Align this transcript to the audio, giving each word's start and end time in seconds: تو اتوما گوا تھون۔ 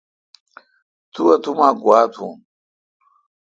تو 1.13 1.21
اتوما 1.31 1.69
گوا 1.81 1.99
تھون۔ 2.13 2.33